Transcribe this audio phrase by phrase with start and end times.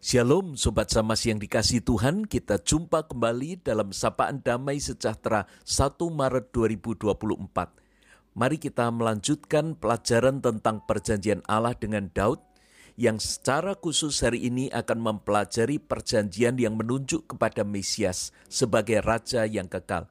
[0.00, 6.56] Shalom Sobat Samas yang dikasih Tuhan, kita jumpa kembali dalam Sapaan Damai Sejahtera 1 Maret
[6.56, 7.20] 2024.
[8.32, 12.40] Mari kita melanjutkan pelajaran tentang perjanjian Allah dengan Daud
[12.96, 19.68] yang secara khusus hari ini akan mempelajari perjanjian yang menunjuk kepada Mesias sebagai Raja yang
[19.68, 20.08] kekal.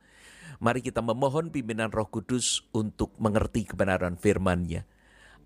[0.61, 4.85] Mari kita memohon pimpinan roh kudus untuk mengerti kebenaran firman-Nya.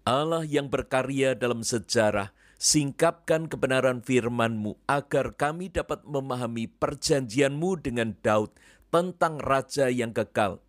[0.03, 8.53] Allah yang berkarya dalam sejarah, singkapkan kebenaran firman-Mu agar kami dapat memahami perjanjian-Mu dengan Daud
[8.93, 10.61] tentang Raja yang kekal.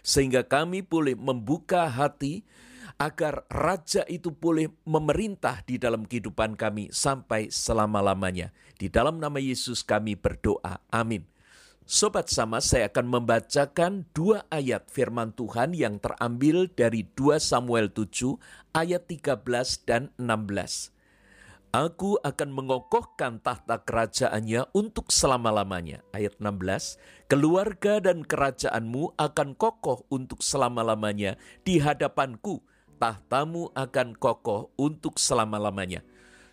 [0.00, 2.44] Sehingga kami boleh membuka hati
[3.00, 8.52] agar Raja itu boleh memerintah di dalam kehidupan kami sampai selama-lamanya.
[8.76, 10.84] Di dalam nama Yesus kami berdoa.
[10.92, 11.24] Amin.
[11.90, 18.38] Sobat sama, saya akan membacakan dua ayat firman Tuhan yang terambil dari 2 Samuel 7
[18.78, 19.42] ayat 13
[19.90, 20.99] dan 16.
[21.70, 26.02] Aku akan mengokohkan tahta kerajaannya untuk selama-lamanya.
[26.10, 26.98] Ayat 16,
[27.30, 32.58] keluarga dan kerajaanmu akan kokoh untuk selama-lamanya di hadapanku.
[32.98, 36.02] Tahtamu akan kokoh untuk selama-lamanya.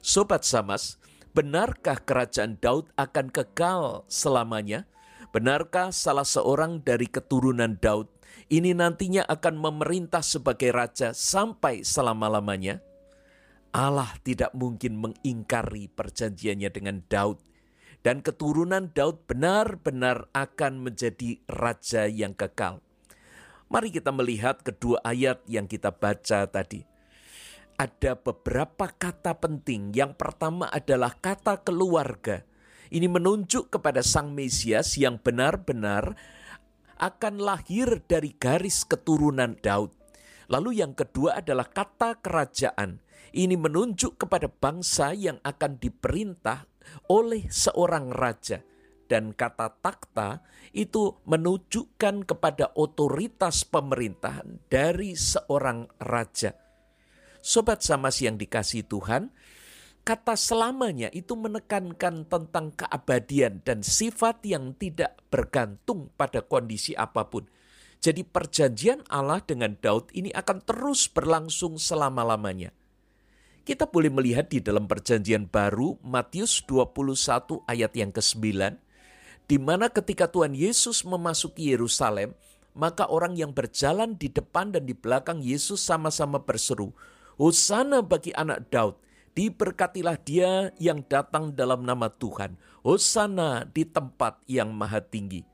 [0.06, 1.02] Sobat Samas,
[1.34, 4.86] benarkah kerajaan Daud akan kekal selamanya?
[5.34, 8.06] Benarkah salah seorang dari keturunan Daud
[8.54, 12.86] ini nantinya akan memerintah sebagai raja sampai selama-lamanya?
[13.78, 17.38] Allah tidak mungkin mengingkari perjanjiannya dengan Daud,
[18.02, 22.82] dan keturunan Daud benar-benar akan menjadi raja yang kekal.
[23.70, 26.82] Mari kita melihat kedua ayat yang kita baca tadi.
[27.78, 29.94] Ada beberapa kata penting.
[29.94, 32.42] Yang pertama adalah kata keluarga.
[32.90, 36.18] Ini menunjuk kepada Sang Mesias yang benar-benar
[36.98, 39.97] akan lahir dari garis keturunan Daud.
[40.48, 43.04] Lalu yang kedua adalah kata kerajaan.
[43.36, 46.64] Ini menunjuk kepada bangsa yang akan diperintah
[47.12, 48.64] oleh seorang raja.
[49.08, 50.44] Dan kata takta
[50.76, 56.56] itu menunjukkan kepada otoritas pemerintahan dari seorang raja.
[57.40, 59.32] Sobat Samas yang dikasih Tuhan,
[60.04, 67.48] kata selamanya itu menekankan tentang keabadian dan sifat yang tidak bergantung pada kondisi apa pun.
[67.98, 72.72] Jadi perjanjian Allah dengan Daud ini akan terus berlangsung selama-lamanya.
[73.68, 78.80] Kita boleh melihat di dalam perjanjian baru Matius 21 ayat yang ke-9
[79.48, 82.36] di mana ketika Tuhan Yesus memasuki Yerusalem,
[82.76, 86.92] maka orang yang berjalan di depan dan di belakang Yesus sama-sama berseru,
[87.40, 89.00] Hosana bagi anak Daud,
[89.34, 95.48] diberkatilah dia yang datang dalam nama Tuhan, Hosana di tempat yang maha tinggi.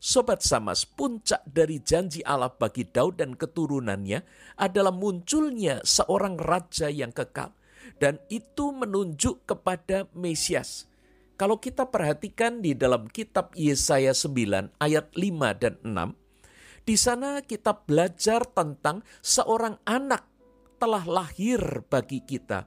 [0.00, 4.24] Sobat Samas, puncak dari janji Allah bagi Daud dan keturunannya
[4.56, 7.52] adalah munculnya seorang raja yang kekal.
[8.00, 10.88] Dan itu menunjuk kepada Mesias.
[11.36, 16.16] Kalau kita perhatikan di dalam kitab Yesaya 9 ayat 5 dan 6,
[16.88, 20.24] di sana kita belajar tentang seorang anak
[20.80, 21.60] telah lahir
[21.92, 22.64] bagi kita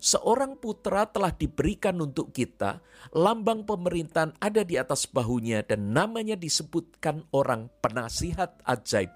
[0.00, 2.80] seorang putra telah diberikan untuk kita,
[3.12, 9.10] lambang pemerintahan ada di atas bahunya dan namanya disebutkan orang penasihat ajaib.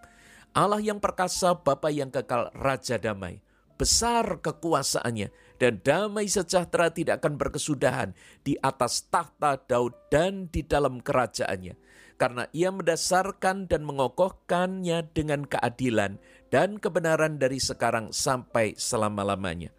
[0.50, 3.38] Allah yang perkasa, Bapa yang kekal, Raja damai.
[3.78, 8.10] Besar kekuasaannya dan damai sejahtera tidak akan berkesudahan
[8.44, 11.80] di atas tahta Daud dan di dalam kerajaannya.
[12.20, 16.20] Karena ia mendasarkan dan mengokohkannya dengan keadilan
[16.52, 19.72] dan kebenaran dari sekarang sampai selama-lamanya.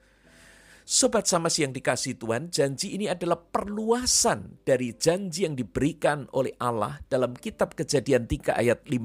[0.92, 7.00] Sobat Samas yang dikasih Tuhan, janji ini adalah perluasan dari janji yang diberikan oleh Allah
[7.08, 9.00] dalam kitab kejadian 3 ayat 15.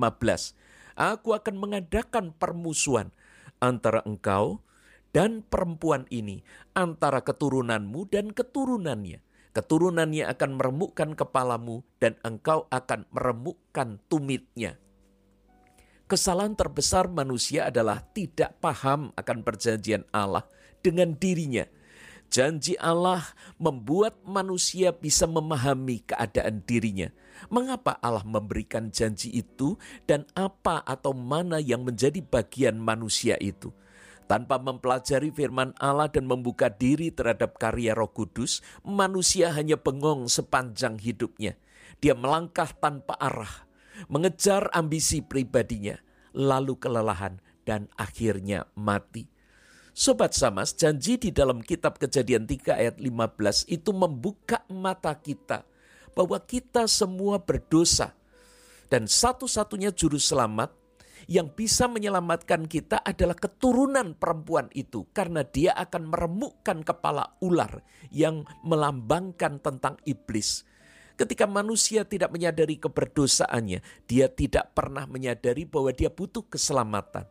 [0.99, 3.15] Aku akan mengadakan permusuhan
[3.63, 4.67] antara engkau
[5.15, 6.43] dan perempuan ini,
[6.75, 9.23] antara keturunanmu dan keturunannya.
[9.55, 14.75] Keturunannya akan meremukkan kepalamu dan engkau akan meremukkan tumitnya.
[16.11, 20.43] Kesalahan terbesar manusia adalah tidak paham akan perjanjian Allah
[20.83, 21.76] dengan dirinya
[22.27, 23.23] Janji Allah
[23.57, 27.09] membuat manusia bisa memahami keadaan dirinya.
[27.53, 29.77] Mengapa Allah memberikan janji itu
[30.09, 33.71] dan apa atau mana yang menjadi bagian manusia itu?
[34.27, 40.99] Tanpa mempelajari firman Allah dan membuka diri terhadap karya Roh Kudus, manusia hanya bengong sepanjang
[40.99, 41.55] hidupnya.
[42.03, 43.71] Dia melangkah tanpa arah,
[44.11, 45.95] mengejar ambisi pribadinya,
[46.35, 49.36] lalu kelelahan dan akhirnya mati.
[49.97, 55.65] Sobat Samas, janji di dalam kitab kejadian 3 ayat 15 itu membuka mata kita
[56.13, 58.13] bahwa kita semua berdosa.
[58.93, 60.69] Dan satu-satunya juru selamat
[61.27, 67.83] Yang bisa menyelamatkan kita adalah keturunan perempuan itu, karena dia akan meremukkan kepala ular
[68.15, 70.63] yang melambangkan tentang iblis.
[71.19, 77.27] Ketika manusia tidak menyadari keberdosaannya, dia tidak pernah menyadari bahwa dia butuh keselamatan,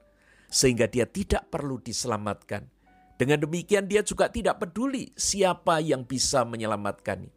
[0.49, 2.67] sehingga dia tidak perlu diselamatkan.
[3.15, 7.31] Dengan demikian, dia juga tidak peduli siapa yang bisa menyelamatkannya.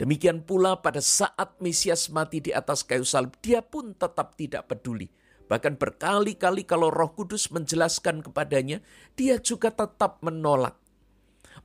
[0.00, 5.12] Demikian pula pada saat Mesias mati di atas kayu salib, dia pun tetap tidak peduli.
[5.52, 8.80] Bahkan berkali-kali kalau roh kudus menjelaskan kepadanya,
[9.12, 10.80] dia juga tetap menolak.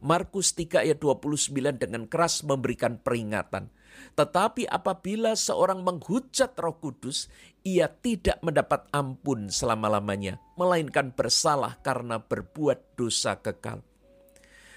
[0.03, 3.71] Markus 3 ayat 29 dengan keras memberikan peringatan.
[4.15, 7.27] Tetapi apabila seorang menghujat roh kudus,
[7.65, 13.81] ia tidak mendapat ampun selama-lamanya, melainkan bersalah karena berbuat dosa kekal.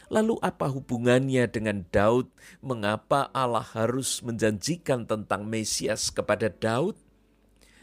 [0.08, 2.32] Lalu apa hubungannya dengan Daud?
[2.64, 6.96] Mengapa Allah harus menjanjikan tentang Mesias kepada Daud?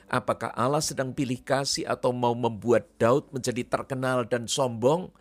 [0.09, 5.13] Apakah Allah sedang pilih kasih atau mau membuat Daud menjadi terkenal dan sombong?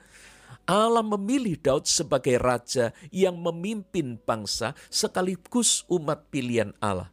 [0.64, 7.12] Allah memilih Daud sebagai raja yang memimpin bangsa sekaligus umat pilihan Allah.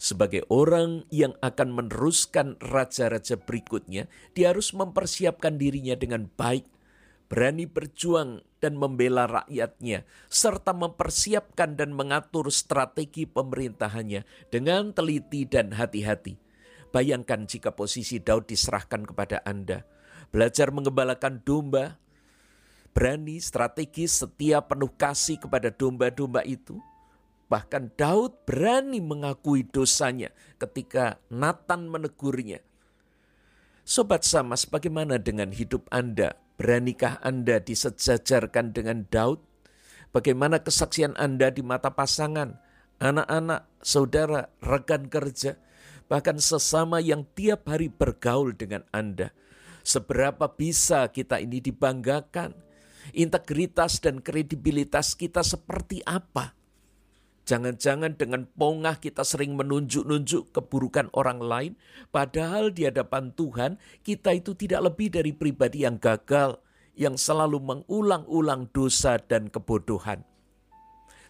[0.00, 6.64] Sebagai orang yang akan meneruskan raja-raja berikutnya, dia harus mempersiapkan dirinya dengan baik
[7.30, 16.34] berani berjuang dan membela rakyatnya, serta mempersiapkan dan mengatur strategi pemerintahannya dengan teliti dan hati-hati.
[16.90, 19.86] Bayangkan jika posisi Daud diserahkan kepada Anda.
[20.34, 22.02] Belajar mengembalakan domba,
[22.90, 26.78] berani, strategis, setia, penuh kasih kepada domba-domba itu.
[27.50, 30.30] Bahkan Daud berani mengakui dosanya
[30.62, 32.62] ketika Nathan menegurnya.
[33.82, 36.38] Sobat sama, bagaimana dengan hidup Anda?
[36.54, 39.42] Beranikah Anda disejajarkan dengan Daud?
[40.14, 42.54] Bagaimana kesaksian Anda di mata pasangan,
[43.02, 45.58] anak-anak, saudara, rekan kerja,
[46.06, 49.34] bahkan sesama yang tiap hari bergaul dengan Anda?
[49.82, 52.69] Seberapa bisa kita ini dibanggakan?
[53.16, 56.54] Integritas dan kredibilitas kita seperti apa?
[57.50, 61.72] Jangan-jangan dengan pongah kita sering menunjuk-nunjuk keburukan orang lain,
[62.14, 63.74] padahal di hadapan Tuhan
[64.06, 66.62] kita itu tidak lebih dari pribadi yang gagal,
[66.94, 70.22] yang selalu mengulang-ulang dosa dan kebodohan.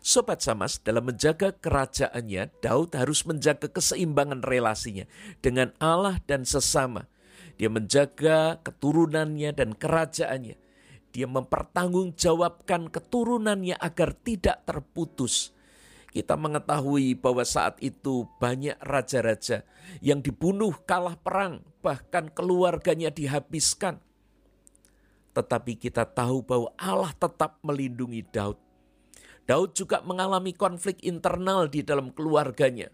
[0.01, 5.05] Sobat Samas, dalam menjaga kerajaannya, Daud harus menjaga keseimbangan relasinya
[5.45, 7.05] dengan Allah dan sesama.
[7.61, 10.57] Dia menjaga keturunannya dan kerajaannya.
[11.11, 15.51] Dia mempertanggungjawabkan keturunannya agar tidak terputus
[16.11, 19.63] kita mengetahui bahwa saat itu banyak raja-raja
[20.03, 24.03] yang dibunuh kalah perang, bahkan keluarganya dihabiskan.
[25.31, 28.59] Tetapi kita tahu bahwa Allah tetap melindungi Daud.
[29.47, 32.91] Daud juga mengalami konflik internal di dalam keluarganya.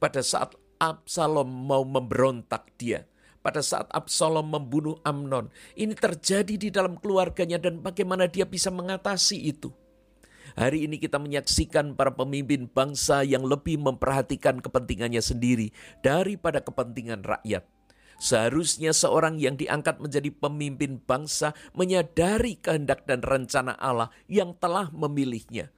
[0.00, 3.04] Pada saat Absalom mau memberontak dia,
[3.44, 9.36] pada saat Absalom membunuh Amnon, ini terjadi di dalam keluarganya dan bagaimana dia bisa mengatasi
[9.36, 9.68] itu.
[10.56, 15.68] Hari ini kita menyaksikan para pemimpin bangsa yang lebih memperhatikan kepentingannya sendiri
[16.00, 17.68] daripada kepentingan rakyat.
[18.22, 25.74] Seharusnya seorang yang diangkat menjadi pemimpin bangsa menyadari kehendak dan rencana Allah yang telah memilihnya.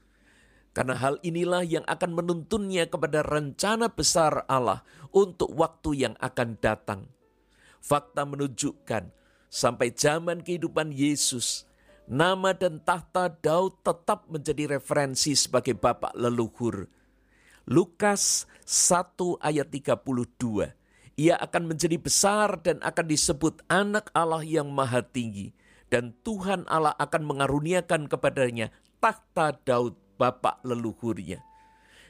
[0.77, 7.16] Karena hal inilah yang akan menuntunnya kepada rencana besar Allah untuk waktu yang akan datang.
[7.87, 9.15] Fakta menunjukkan
[9.47, 11.71] sampai zaman kehidupan Yesus,
[12.11, 16.91] nama dan tahta Daud tetap menjadi referensi sebagai bapak leluhur.
[17.71, 20.75] Lukas 1 ayat 32.
[21.15, 25.55] Ia akan menjadi besar dan akan disebut anak Allah yang maha tinggi.
[25.87, 31.39] Dan Tuhan Allah akan mengaruniakan kepadanya tahta Daud bapak leluhurnya.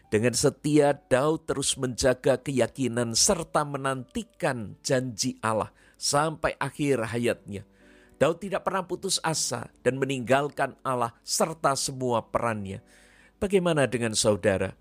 [0.06, 7.66] Dengan setia Daud terus menjaga keyakinan serta menantikan janji Allah sampai akhir hayatnya
[8.16, 12.80] Daud tidak pernah putus asa dan meninggalkan Allah serta semua perannya.
[13.36, 14.72] Bagaimana dengan saudara?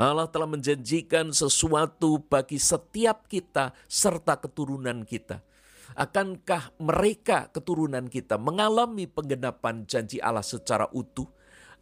[0.00, 5.44] Allah telah menjanjikan sesuatu bagi setiap kita serta keturunan kita.
[5.92, 11.28] Akankah mereka keturunan kita mengalami penggenapan janji Allah secara utuh?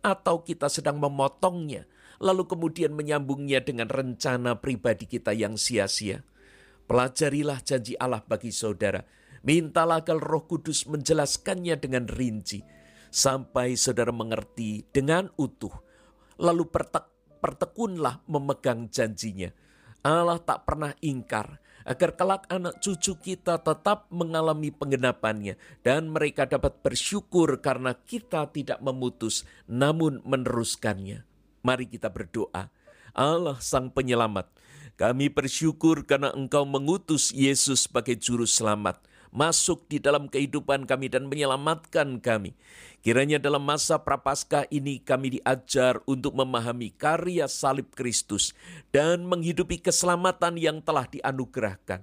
[0.00, 1.84] Atau kita sedang memotongnya,
[2.22, 6.22] lalu kemudian menyambungnya dengan rencana pribadi kita yang sia-sia?
[6.88, 9.04] Pelajarilah janji Allah bagi saudara
[9.46, 12.62] Mintalah agar roh kudus menjelaskannya dengan rinci.
[13.08, 15.72] Sampai saudara mengerti dengan utuh.
[16.42, 17.06] Lalu pertek,
[17.38, 19.48] pertekunlah memegang janjinya.
[20.06, 26.84] Allah tak pernah ingkar agar kelak anak cucu kita tetap mengalami penggenapannya dan mereka dapat
[26.84, 31.24] bersyukur karena kita tidak memutus namun meneruskannya.
[31.64, 32.68] Mari kita berdoa.
[33.16, 34.46] Allah sang penyelamat,
[34.94, 41.30] Kami bersyukur karena Engkau mengutus Yesus sebagai juru selamat masuk di dalam kehidupan kami dan
[41.30, 42.58] menyelamatkan kami.
[43.00, 48.52] Kiranya dalam masa prapaskah ini kami diajar untuk memahami karya salib Kristus
[48.90, 52.02] dan menghidupi keselamatan yang telah dianugerahkan.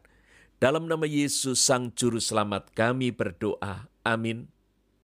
[0.56, 3.92] Dalam nama Yesus Sang Juru Selamat kami berdoa.
[4.08, 4.55] Amin.